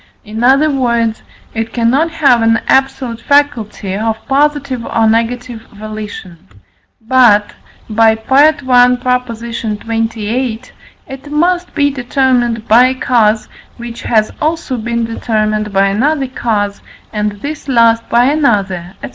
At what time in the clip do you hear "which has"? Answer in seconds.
13.77-14.31